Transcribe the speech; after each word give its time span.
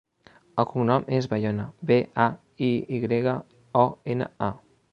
El 0.61 0.65
cognom 0.69 1.03
és 1.17 1.27
Bayona: 1.33 1.65
be, 1.91 1.99
a, 2.25 2.27
i 2.71 3.01
grega, 3.07 3.37
o, 3.83 3.87
ena, 4.15 4.31
a. 4.49 4.53